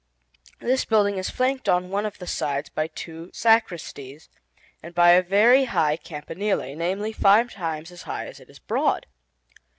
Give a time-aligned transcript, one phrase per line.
[0.59, 4.29] This building is flanked on one of the sides by two sacristies,
[4.81, 9.05] and by a very high campanile, namely, five times as high as it is broad.